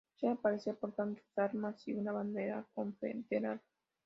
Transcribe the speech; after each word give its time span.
Suele 0.15 0.33
aparecer 0.33 0.77
portando 0.79 1.13
sus 1.21 1.37
armas 1.37 1.87
y 1.87 1.93
una 1.93 2.11
bandera 2.11 2.65
confederada. 2.73 3.61